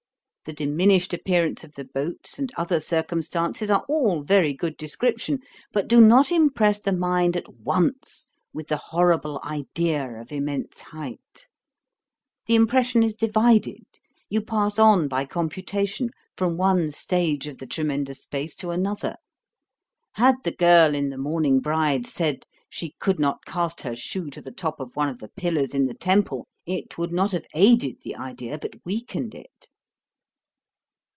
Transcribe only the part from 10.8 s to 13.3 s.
height. The impression is